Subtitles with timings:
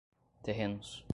[0.43, 1.03] terrenos